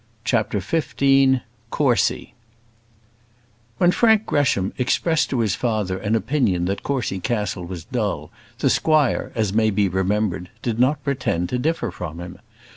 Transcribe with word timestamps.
CHAPTER 0.25 0.59
XV 0.59 1.41
Courcy 1.69 2.33
When 3.77 3.91
Frank 3.91 4.25
Gresham 4.25 4.73
expressed 4.79 5.29
to 5.29 5.41
his 5.41 5.53
father 5.53 5.99
an 5.99 6.15
opinion 6.15 6.65
that 6.65 6.81
Courcy 6.81 7.19
Castle 7.19 7.65
was 7.65 7.83
dull, 7.85 8.31
the 8.57 8.71
squire, 8.71 9.31
as 9.35 9.53
may 9.53 9.69
be 9.69 9.87
remembered, 9.87 10.49
did 10.63 10.79
not 10.79 11.03
pretend 11.03 11.49
to 11.49 11.59
differ 11.59 11.91
from 11.91 12.19
him. 12.19 12.39